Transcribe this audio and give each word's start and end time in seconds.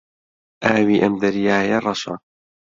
ئاوی 0.63 0.97
ئەم 1.03 1.13
دەریایە 1.21 1.77
ڕەشە. 1.85 2.15